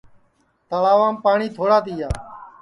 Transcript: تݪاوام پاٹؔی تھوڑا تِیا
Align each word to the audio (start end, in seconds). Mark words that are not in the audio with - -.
تݪاوام 0.69 1.15
پاٹؔی 1.23 1.47
تھوڑا 1.55 1.77
تِیا 1.85 2.09